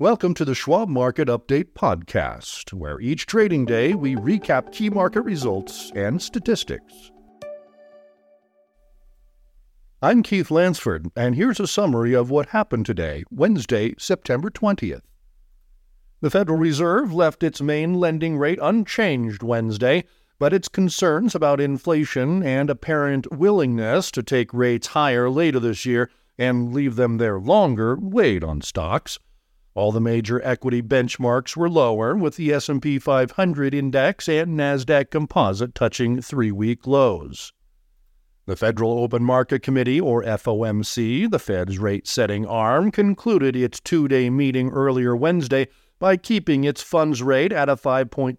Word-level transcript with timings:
Welcome 0.00 0.32
to 0.36 0.46
the 0.46 0.54
Schwab 0.54 0.88
Market 0.88 1.28
Update 1.28 1.74
Podcast, 1.74 2.72
where 2.72 2.98
each 3.00 3.26
trading 3.26 3.66
day 3.66 3.92
we 3.92 4.16
recap 4.16 4.72
key 4.72 4.88
market 4.88 5.20
results 5.20 5.92
and 5.94 6.22
statistics. 6.22 7.10
I'm 10.00 10.22
Keith 10.22 10.50
Lansford, 10.50 11.10
and 11.14 11.34
here's 11.34 11.60
a 11.60 11.66
summary 11.66 12.14
of 12.14 12.30
what 12.30 12.48
happened 12.48 12.86
today, 12.86 13.24
Wednesday, 13.30 13.94
September 13.98 14.48
20th. 14.48 15.02
The 16.22 16.30
Federal 16.30 16.58
Reserve 16.58 17.12
left 17.12 17.42
its 17.42 17.60
main 17.60 17.92
lending 17.92 18.38
rate 18.38 18.58
unchanged 18.62 19.42
Wednesday, 19.42 20.04
but 20.38 20.54
its 20.54 20.68
concerns 20.68 21.34
about 21.34 21.60
inflation 21.60 22.42
and 22.42 22.70
apparent 22.70 23.30
willingness 23.30 24.10
to 24.12 24.22
take 24.22 24.54
rates 24.54 24.86
higher 24.86 25.28
later 25.28 25.60
this 25.60 25.84
year 25.84 26.08
and 26.38 26.72
leave 26.72 26.96
them 26.96 27.18
there 27.18 27.38
longer 27.38 27.96
weighed 28.00 28.42
on 28.42 28.62
stocks. 28.62 29.18
All 29.74 29.92
the 29.92 30.00
major 30.00 30.40
equity 30.44 30.82
benchmarks 30.82 31.56
were 31.56 31.70
lower, 31.70 32.16
with 32.16 32.36
the 32.36 32.52
S&P 32.52 32.98
500 32.98 33.72
index 33.72 34.28
and 34.28 34.58
Nasdaq 34.58 35.10
Composite 35.10 35.74
touching 35.74 36.18
3-week 36.18 36.86
lows. 36.88 37.52
The 38.46 38.56
Federal 38.56 38.98
Open 38.98 39.22
Market 39.22 39.62
Committee, 39.62 40.00
or 40.00 40.24
FOMC, 40.24 41.30
the 41.30 41.38
Fed's 41.38 41.78
rate-setting 41.78 42.46
arm, 42.46 42.90
concluded 42.90 43.54
its 43.54 43.78
two-day 43.78 44.28
meeting 44.28 44.70
earlier 44.70 45.14
Wednesday 45.14 45.68
by 46.00 46.16
keeping 46.16 46.64
its 46.64 46.82
funds 46.82 47.22
rate 47.22 47.52
at 47.52 47.68
a 47.68 47.76
5.25% 47.76 48.38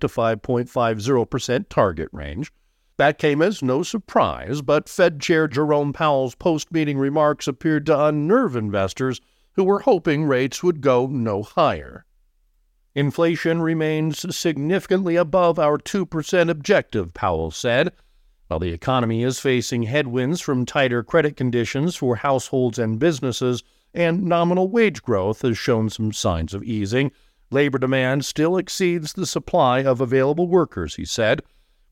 to 0.00 0.08
5.50% 0.08 1.68
target 1.68 2.08
range. 2.12 2.50
That 2.96 3.18
came 3.18 3.42
as 3.42 3.62
no 3.62 3.82
surprise, 3.82 4.62
but 4.62 4.88
Fed 4.88 5.20
Chair 5.20 5.48
Jerome 5.48 5.92
Powell's 5.92 6.34
post-meeting 6.34 6.96
remarks 6.96 7.46
appeared 7.46 7.84
to 7.86 8.04
unnerve 8.06 8.56
investors 8.56 9.20
who 9.52 9.64
were 9.64 9.80
hoping 9.80 10.24
rates 10.24 10.62
would 10.62 10.80
go 10.80 11.06
no 11.06 11.42
higher. 11.42 12.04
Inflation 12.94 13.62
remains 13.62 14.36
significantly 14.36 15.16
above 15.16 15.58
our 15.58 15.78
2% 15.78 16.50
objective, 16.50 17.14
Powell 17.14 17.50
said. 17.50 17.92
While 18.48 18.58
the 18.58 18.72
economy 18.72 19.22
is 19.22 19.38
facing 19.38 19.84
headwinds 19.84 20.40
from 20.40 20.66
tighter 20.66 21.04
credit 21.04 21.36
conditions 21.36 21.94
for 21.94 22.16
households 22.16 22.78
and 22.80 22.98
businesses, 22.98 23.62
and 23.94 24.24
nominal 24.24 24.68
wage 24.68 25.02
growth 25.02 25.42
has 25.42 25.56
shown 25.56 25.88
some 25.88 26.12
signs 26.12 26.52
of 26.52 26.64
easing, 26.64 27.12
labor 27.50 27.78
demand 27.78 28.24
still 28.24 28.56
exceeds 28.56 29.12
the 29.12 29.26
supply 29.26 29.84
of 29.84 30.00
available 30.00 30.48
workers, 30.48 30.96
he 30.96 31.04
said. 31.04 31.42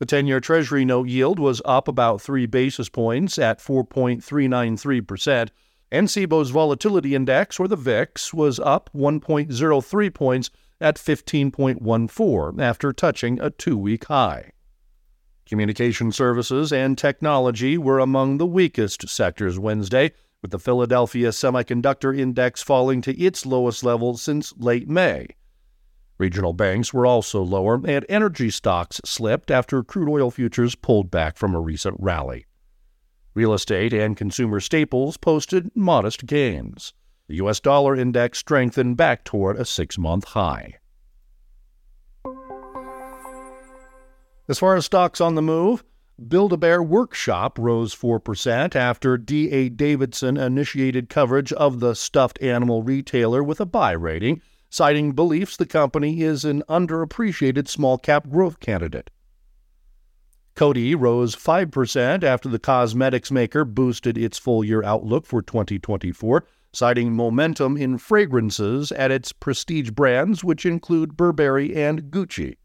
The 0.00 0.06
10 0.06 0.26
year 0.26 0.40
Treasury 0.40 0.86
note 0.86 1.08
yield 1.08 1.38
was 1.38 1.60
up 1.66 1.86
about 1.86 2.22
3 2.22 2.46
basis 2.46 2.88
points 2.88 3.38
at 3.38 3.58
4.393%, 3.58 5.50
and 5.92 6.10
Volatility 6.50 7.14
Index, 7.14 7.60
or 7.60 7.68
the 7.68 7.76
VIX, 7.76 8.32
was 8.32 8.58
up 8.58 8.88
1.03 8.94 10.14
points 10.14 10.50
at 10.80 10.96
15.14 10.96 12.60
after 12.62 12.92
touching 12.94 13.38
a 13.40 13.50
two 13.50 13.76
week 13.76 14.06
high. 14.06 14.52
Communication 15.44 16.12
services 16.12 16.72
and 16.72 16.96
technology 16.96 17.76
were 17.76 17.98
among 17.98 18.38
the 18.38 18.46
weakest 18.46 19.06
sectors 19.06 19.58
Wednesday, 19.58 20.12
with 20.40 20.50
the 20.50 20.58
Philadelphia 20.58 21.28
Semiconductor 21.28 22.18
Index 22.18 22.62
falling 22.62 23.02
to 23.02 23.14
its 23.20 23.44
lowest 23.44 23.84
level 23.84 24.16
since 24.16 24.54
late 24.56 24.88
May. 24.88 25.28
Regional 26.20 26.52
banks 26.52 26.92
were 26.92 27.06
also 27.06 27.40
lower, 27.40 27.80
and 27.86 28.04
energy 28.06 28.50
stocks 28.50 29.00
slipped 29.06 29.50
after 29.50 29.82
crude 29.82 30.10
oil 30.10 30.30
futures 30.30 30.74
pulled 30.74 31.10
back 31.10 31.38
from 31.38 31.54
a 31.54 31.60
recent 31.60 31.96
rally. 31.98 32.44
Real 33.32 33.54
estate 33.54 33.94
and 33.94 34.18
consumer 34.18 34.60
staples 34.60 35.16
posted 35.16 35.74
modest 35.74 36.26
gains. 36.26 36.92
The 37.28 37.36
U.S. 37.36 37.58
dollar 37.58 37.96
index 37.96 38.36
strengthened 38.36 38.98
back 38.98 39.24
toward 39.24 39.56
a 39.56 39.64
six 39.64 39.96
month 39.96 40.24
high. 40.24 40.74
As 44.46 44.58
far 44.58 44.76
as 44.76 44.84
stocks 44.84 45.22
on 45.22 45.36
the 45.36 45.42
move, 45.42 45.82
Build 46.28 46.52
a 46.52 46.58
Bear 46.58 46.82
Workshop 46.82 47.58
rose 47.58 47.94
4% 47.94 48.76
after 48.76 49.16
D.A. 49.16 49.70
Davidson 49.70 50.36
initiated 50.36 51.08
coverage 51.08 51.50
of 51.54 51.80
the 51.80 51.94
stuffed 51.94 52.42
animal 52.42 52.82
retailer 52.82 53.42
with 53.42 53.58
a 53.58 53.64
buy 53.64 53.92
rating 53.92 54.42
citing 54.70 55.12
beliefs 55.12 55.56
the 55.56 55.66
company 55.66 56.22
is 56.22 56.44
an 56.44 56.62
underappreciated 56.68 57.68
small 57.68 57.98
cap 57.98 58.30
growth 58.30 58.60
candidate. 58.60 59.10
Coty 60.54 60.94
rose 60.98 61.34
5% 61.34 62.22
after 62.22 62.48
the 62.48 62.58
cosmetics 62.58 63.30
maker 63.30 63.64
boosted 63.64 64.16
its 64.16 64.38
full 64.38 64.62
year 64.62 64.82
outlook 64.84 65.26
for 65.26 65.42
2024, 65.42 66.44
citing 66.72 67.12
momentum 67.12 67.76
in 67.76 67.98
fragrances 67.98 68.92
at 68.92 69.10
its 69.10 69.32
prestige 69.32 69.90
brands, 69.90 70.44
which 70.44 70.64
include 70.64 71.16
Burberry 71.16 71.74
and 71.74 72.04
Gucci. 72.04 72.56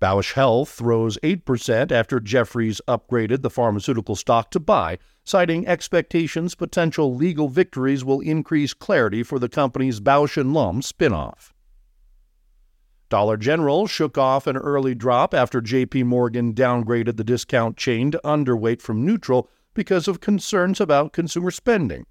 Bausch 0.00 0.34
Health 0.34 0.80
rose 0.80 1.18
8% 1.22 1.90
after 1.90 2.20
Jefferies 2.20 2.80
upgraded 2.86 3.42
the 3.42 3.50
pharmaceutical 3.50 4.16
stock 4.16 4.50
to 4.50 4.60
buy, 4.60 4.98
citing 5.24 5.66
expectations 5.66 6.54
potential 6.54 7.14
legal 7.14 7.48
victories 7.48 8.04
will 8.04 8.20
increase 8.20 8.74
clarity 8.74 9.22
for 9.22 9.38
the 9.38 9.48
company's 9.48 10.00
Bausch 10.00 10.36
& 10.36 10.52
Lomb 10.52 10.82
spinoff. 10.82 11.52
Dollar 13.08 13.36
General 13.36 13.86
shook 13.86 14.18
off 14.18 14.46
an 14.46 14.56
early 14.56 14.94
drop 14.94 15.34
after 15.34 15.60
JP 15.60 16.04
Morgan 16.06 16.52
downgraded 16.52 17.16
the 17.16 17.24
discount 17.24 17.76
chain 17.76 18.10
to 18.10 18.20
underweight 18.24 18.82
from 18.82 19.04
neutral 19.04 19.48
because 19.72 20.08
of 20.08 20.20
concerns 20.20 20.80
about 20.80 21.12
consumer 21.12 21.50
spending. 21.50 22.06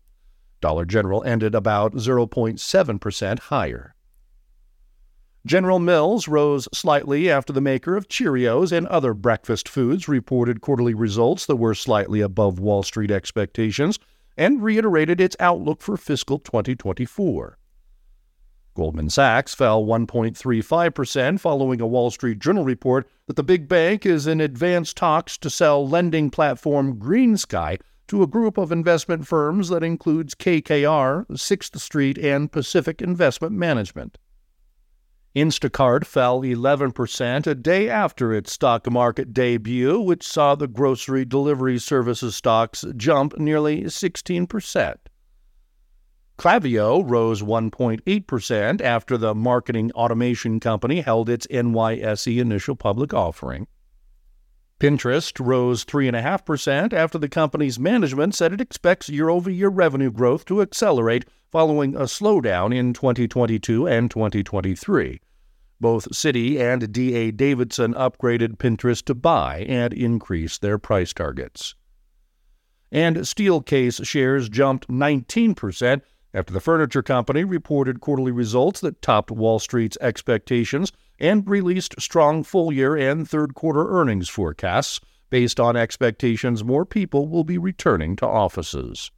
Dollar 0.61 0.85
General 0.85 1.23
ended 1.25 1.55
about 1.55 1.93
0.7% 1.93 3.39
higher. 3.39 3.95
General 5.45 5.79
Mills 5.79 6.29
rose 6.29 6.69
slightly 6.73 7.29
after 7.29 7.51
the 7.51 7.59
maker 7.59 7.97
of 7.97 8.07
Cheerios 8.07 8.71
and 8.71 8.87
other 8.87 9.13
breakfast 9.13 9.67
foods 9.67 10.07
reported 10.07 10.61
quarterly 10.61 10.93
results 10.93 11.45
that 11.47 11.57
were 11.57 11.75
slightly 11.75 12.21
above 12.21 12.59
Wall 12.59 12.81
Street 12.81 13.11
expectations 13.11 13.99
and 14.37 14.63
reiterated 14.63 15.19
its 15.19 15.35
outlook 15.41 15.81
for 15.81 15.97
fiscal 15.97 16.39
2024. 16.39 17.57
Goldman 18.73 19.09
Sachs 19.09 19.53
fell 19.53 19.83
1.35% 19.83 21.41
following 21.41 21.81
a 21.81 21.87
Wall 21.87 22.09
Street 22.09 22.39
Journal 22.39 22.63
report 22.63 23.05
that 23.27 23.35
the 23.35 23.43
big 23.43 23.67
bank 23.67 24.05
is 24.05 24.25
in 24.25 24.39
advanced 24.39 24.95
talks 24.95 25.37
to 25.37 25.49
sell 25.49 25.85
lending 25.85 26.29
platform 26.29 26.97
GreenSky 26.97 27.81
to 28.07 28.23
a 28.23 28.27
group 28.27 28.57
of 28.57 28.71
investment 28.71 29.27
firms 29.27 29.67
that 29.67 29.83
includes 29.83 30.35
KKR, 30.35 31.27
6th 31.27 31.79
Street, 31.81 32.17
and 32.17 32.49
Pacific 32.49 33.01
Investment 33.01 33.53
Management. 33.53 34.17
Instacart 35.35 36.05
fell 36.05 36.41
11% 36.41 37.47
a 37.47 37.55
day 37.55 37.89
after 37.89 38.33
its 38.33 38.53
stock 38.53 38.89
market 38.91 39.33
debut, 39.33 39.99
which 39.99 40.27
saw 40.27 40.53
the 40.53 40.67
grocery 40.67 41.25
delivery 41.25 41.79
services 41.79 42.35
stocks 42.35 42.85
jump 42.95 43.39
nearly 43.39 43.85
16%. 43.85 44.95
Klaviyo 46.37 47.03
rose 47.03 47.41
1.8% 47.41 48.81
after 48.81 49.17
the 49.17 49.33
marketing 49.33 49.91
automation 49.93 50.59
company 50.59 51.01
held 51.01 51.29
its 51.29 51.47
NYSE 51.47 52.39
initial 52.39 52.75
public 52.75 53.11
offering. 53.13 53.65
Pinterest 54.83 55.39
rose 55.39 55.85
3.5% 55.85 56.91
after 56.91 57.17
the 57.17 57.29
company's 57.29 57.79
management 57.79 58.35
said 58.35 58.51
it 58.51 58.59
expects 58.59 59.07
year 59.07 59.29
over 59.29 59.49
year 59.49 59.69
revenue 59.69 60.11
growth 60.11 60.43
to 60.43 60.61
accelerate 60.61 61.23
following 61.49 61.95
a 61.95 62.01
slowdown 62.01 62.75
in 62.75 62.91
2022 62.91 63.87
and 63.87 64.11
2023. 64.11 65.21
Both 65.79 66.09
Citi 66.09 66.59
and 66.59 66.91
D.A. 66.91 67.31
Davidson 67.31 67.93
upgraded 67.93 68.57
Pinterest 68.57 69.01
to 69.05 69.15
buy 69.15 69.59
and 69.69 69.93
increased 69.93 70.61
their 70.61 70.77
price 70.77 71.13
targets. 71.13 71.75
And 72.91 73.15
Steelcase 73.19 74.05
shares 74.05 74.49
jumped 74.49 74.89
19% 74.89 76.01
after 76.33 76.53
the 76.53 76.59
furniture 76.59 77.03
company 77.03 77.45
reported 77.45 78.01
quarterly 78.01 78.33
results 78.33 78.81
that 78.81 79.01
topped 79.01 79.31
Wall 79.31 79.59
Street's 79.59 79.97
expectations 80.01 80.91
and 81.19 81.47
released 81.49 81.99
strong 81.99 82.43
full 82.43 82.71
year 82.71 82.95
and 82.95 83.29
third 83.29 83.53
quarter 83.53 83.89
earnings 83.89 84.29
forecasts, 84.29 84.99
based 85.29 85.59
on 85.59 85.75
expectations 85.75 86.63
more 86.63 86.85
people 86.85 87.27
will 87.27 87.43
be 87.43 87.57
returning 87.57 88.15
to 88.15 88.27
offices. 88.27 89.11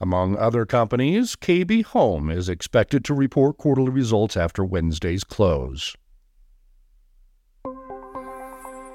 Among 0.00 0.36
other 0.36 0.64
companies, 0.64 1.34
KB 1.34 1.84
Home 1.86 2.30
is 2.30 2.48
expected 2.48 3.04
to 3.06 3.14
report 3.14 3.58
quarterly 3.58 3.90
results 3.90 4.36
after 4.36 4.64
Wednesday's 4.64 5.24
close. 5.24 5.96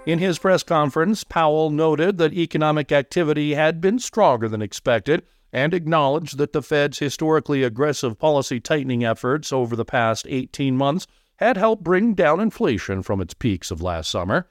In 0.05 0.19
his 0.19 0.37
press 0.37 0.63
conference, 0.63 1.23
Powell 1.23 1.69
noted 1.69 2.17
that 2.17 2.33
economic 2.33 2.91
activity 2.91 3.53
had 3.53 3.79
been 3.79 3.99
stronger 3.99 4.49
than 4.49 4.61
expected 4.61 5.23
and 5.53 5.73
acknowledged 5.73 6.37
that 6.37 6.51
the 6.51 6.61
Fed's 6.61 6.99
historically 6.99 7.63
aggressive 7.63 8.19
policy 8.19 8.59
tightening 8.59 9.05
efforts 9.05 9.53
over 9.53 9.75
the 9.75 9.85
past 9.85 10.25
18 10.27 10.75
months 10.75 11.07
had 11.37 11.57
helped 11.57 11.83
bring 11.83 12.13
down 12.13 12.39
inflation 12.39 13.01
from 13.01 13.21
its 13.21 13.33
peaks 13.33 13.71
of 13.71 13.81
last 13.81 14.09
summer. 14.09 14.49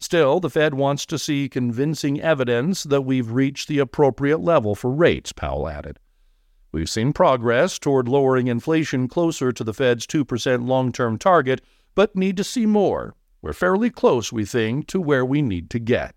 Still, 0.00 0.40
the 0.40 0.50
Fed 0.50 0.74
wants 0.74 1.06
to 1.06 1.18
see 1.18 1.48
convincing 1.48 2.20
evidence 2.20 2.82
that 2.82 3.02
we've 3.02 3.30
reached 3.30 3.68
the 3.68 3.78
appropriate 3.78 4.40
level 4.40 4.74
for 4.74 4.90
rates, 4.90 5.30
Powell 5.30 5.68
added. 5.68 5.98
We've 6.72 6.90
seen 6.90 7.12
progress 7.12 7.78
toward 7.78 8.08
lowering 8.08 8.48
inflation 8.48 9.06
closer 9.06 9.52
to 9.52 9.62
the 9.62 9.74
Fed's 9.74 10.06
2% 10.06 10.66
long 10.66 10.90
term 10.90 11.18
target, 11.18 11.60
but 11.94 12.16
need 12.16 12.36
to 12.38 12.44
see 12.44 12.66
more. 12.66 13.14
We're 13.42 13.52
fairly 13.52 13.90
close, 13.90 14.32
we 14.32 14.44
think, 14.44 14.86
to 14.88 15.00
where 15.00 15.24
we 15.24 15.42
need 15.42 15.68
to 15.70 15.78
get. 15.78 16.14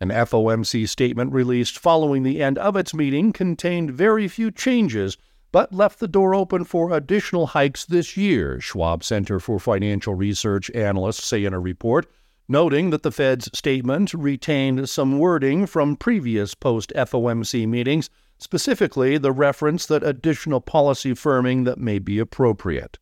An 0.00 0.08
FOMC 0.08 0.88
statement 0.88 1.32
released 1.32 1.78
following 1.78 2.22
the 2.22 2.42
end 2.42 2.58
of 2.58 2.74
its 2.74 2.94
meeting 2.94 3.32
contained 3.32 3.90
very 3.90 4.26
few 4.26 4.50
changes, 4.50 5.16
but 5.52 5.72
left 5.72 5.98
the 5.98 6.08
door 6.08 6.34
open 6.34 6.64
for 6.64 6.92
additional 6.92 7.48
hikes 7.48 7.84
this 7.84 8.16
year, 8.16 8.60
Schwab 8.60 9.02
Center 9.02 9.40
for 9.40 9.58
Financial 9.58 10.14
Research 10.14 10.70
analysts 10.70 11.26
say 11.26 11.44
in 11.44 11.54
a 11.54 11.60
report 11.60 12.06
noting 12.50 12.90
that 12.90 13.04
the 13.04 13.12
Fed's 13.12 13.48
statement 13.56 14.12
retained 14.12 14.88
some 14.88 15.20
wording 15.20 15.66
from 15.66 15.94
previous 15.94 16.52
post 16.52 16.92
FOMC 16.96 17.66
meetings, 17.68 18.10
specifically 18.38 19.16
the 19.16 19.30
reference 19.30 19.86
that 19.86 20.02
additional 20.02 20.60
policy 20.60 21.12
firming 21.12 21.64
that 21.64 21.78
may 21.78 22.00
be 22.00 22.18
appropriate. 22.18 22.98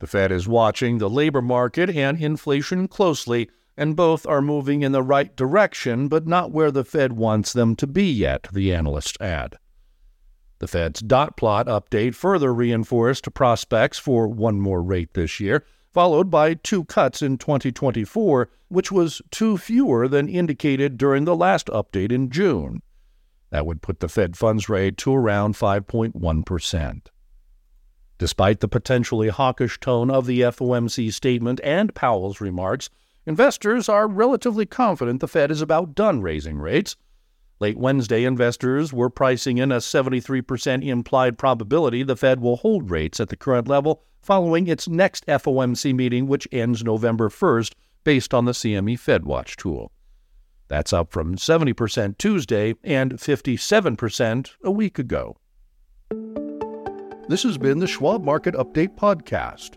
The 0.00 0.08
Fed 0.08 0.32
is 0.32 0.48
watching 0.48 0.98
the 0.98 1.08
labor 1.08 1.40
market 1.40 1.90
and 1.90 2.20
inflation 2.20 2.88
closely, 2.88 3.48
and 3.76 3.94
both 3.94 4.26
are 4.26 4.42
moving 4.42 4.82
in 4.82 4.90
the 4.90 5.02
right 5.02 5.34
direction, 5.36 6.08
but 6.08 6.26
not 6.26 6.50
where 6.50 6.72
the 6.72 6.84
Fed 6.84 7.12
wants 7.12 7.52
them 7.52 7.76
to 7.76 7.86
be 7.86 8.10
yet, 8.10 8.48
the 8.52 8.74
analysts 8.74 9.16
add. 9.20 9.58
The 10.60 10.68
Fed's 10.68 11.00
dot 11.00 11.38
plot 11.38 11.66
update 11.66 12.14
further 12.14 12.52
reinforced 12.52 13.32
prospects 13.32 13.98
for 13.98 14.28
one 14.28 14.60
more 14.60 14.82
rate 14.82 15.14
this 15.14 15.40
year, 15.40 15.64
followed 15.90 16.30
by 16.30 16.54
two 16.54 16.84
cuts 16.84 17.22
in 17.22 17.38
2024, 17.38 18.50
which 18.68 18.92
was 18.92 19.22
two 19.30 19.56
fewer 19.56 20.06
than 20.06 20.28
indicated 20.28 20.98
during 20.98 21.24
the 21.24 21.34
last 21.34 21.68
update 21.68 22.12
in 22.12 22.28
June. 22.28 22.82
That 23.48 23.64
would 23.64 23.80
put 23.80 24.00
the 24.00 24.08
Fed 24.08 24.36
funds 24.36 24.68
rate 24.68 24.98
to 24.98 25.14
around 25.14 25.54
5.1%. 25.54 27.06
Despite 28.18 28.60
the 28.60 28.68
potentially 28.68 29.30
hawkish 29.30 29.80
tone 29.80 30.10
of 30.10 30.26
the 30.26 30.42
FOMC 30.42 31.10
statement 31.10 31.58
and 31.64 31.94
Powell's 31.94 32.38
remarks, 32.38 32.90
investors 33.24 33.88
are 33.88 34.06
relatively 34.06 34.66
confident 34.66 35.20
the 35.20 35.26
Fed 35.26 35.50
is 35.50 35.62
about 35.62 35.94
done 35.94 36.20
raising 36.20 36.58
rates. 36.58 36.96
Late 37.60 37.76
Wednesday, 37.76 38.24
investors 38.24 38.90
were 38.90 39.10
pricing 39.10 39.58
in 39.58 39.70
a 39.70 39.76
73% 39.76 40.82
implied 40.82 41.36
probability 41.36 42.02
the 42.02 42.16
Fed 42.16 42.40
will 42.40 42.56
hold 42.56 42.90
rates 42.90 43.20
at 43.20 43.28
the 43.28 43.36
current 43.36 43.68
level 43.68 44.02
following 44.22 44.66
its 44.66 44.88
next 44.88 45.26
FOMC 45.26 45.94
meeting, 45.94 46.26
which 46.26 46.48
ends 46.50 46.82
November 46.82 47.28
1st, 47.28 47.74
based 48.02 48.32
on 48.32 48.46
the 48.46 48.52
CME 48.52 48.98
FedWatch 48.98 49.56
tool. 49.56 49.92
That's 50.68 50.94
up 50.94 51.12
from 51.12 51.36
70% 51.36 52.16
Tuesday 52.16 52.76
and 52.82 53.12
57% 53.14 54.50
a 54.64 54.70
week 54.70 54.98
ago. 54.98 55.36
This 57.28 57.42
has 57.42 57.58
been 57.58 57.78
the 57.78 57.86
Schwab 57.86 58.24
Market 58.24 58.54
Update 58.54 58.96
podcast. 58.96 59.76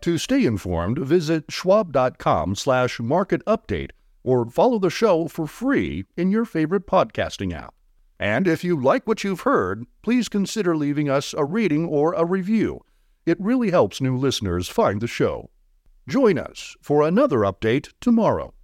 To 0.00 0.16
stay 0.16 0.46
informed, 0.46 0.98
visit 0.98 1.44
schwab.com/market 1.50 3.44
update 3.46 3.90
or 4.24 4.50
follow 4.50 4.80
the 4.80 4.90
show 4.90 5.28
for 5.28 5.46
free 5.46 6.04
in 6.16 6.30
your 6.30 6.44
favorite 6.44 6.86
podcasting 6.86 7.52
app. 7.52 7.74
And 8.18 8.48
if 8.48 8.64
you 8.64 8.80
like 8.80 9.06
what 9.06 9.22
you've 9.22 9.42
heard, 9.42 9.84
please 10.02 10.28
consider 10.28 10.76
leaving 10.76 11.08
us 11.08 11.34
a 11.34 11.44
rating 11.44 11.86
or 11.86 12.14
a 12.14 12.24
review. 12.24 12.80
It 13.26 13.40
really 13.40 13.70
helps 13.70 14.00
new 14.00 14.16
listeners 14.16 14.68
find 14.68 15.00
the 15.00 15.06
show. 15.06 15.50
Join 16.08 16.38
us 16.38 16.76
for 16.82 17.06
another 17.06 17.38
update 17.40 17.92
tomorrow. 18.00 18.54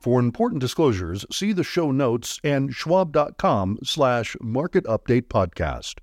For 0.00 0.18
important 0.18 0.60
disclosures, 0.60 1.24
see 1.30 1.52
the 1.52 1.62
show 1.62 1.92
notes 1.92 2.40
and 2.42 2.74
schwab.com 2.74 3.78
slash 3.84 4.36
market 4.40 4.84
update 4.84 5.28
podcast. 5.28 6.00